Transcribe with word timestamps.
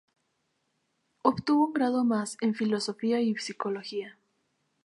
Obtuvo 1.21 1.67
un 1.67 1.73
grado 1.73 2.03
más 2.03 2.35
en 2.41 2.53
la 2.53 2.57
filosofía 2.57 3.21
y 3.21 3.35
psicología. 3.35 4.17